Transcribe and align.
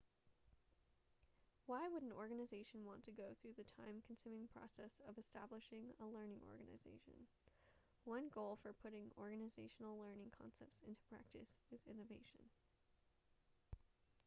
why 1.67 1.87
would 1.87 2.01
an 2.01 2.11
organization 2.11 2.85
want 2.87 3.03
to 3.03 3.11
go 3.11 3.37
through 3.37 3.53
the 3.55 3.71
time 3.77 4.01
consuming 4.07 4.47
process 4.47 4.99
of 5.07 5.15
establishing 5.19 5.93
a 6.01 6.09
learning 6.09 6.41
organization 6.49 7.29
one 8.03 8.25
goal 8.33 8.57
for 8.63 8.73
putting 8.73 9.13
organizational 9.15 9.99
learning 10.01 10.31
concepts 10.35 10.81
into 10.89 11.05
practice 11.07 11.61
is 11.71 11.85
innovation 11.85 12.49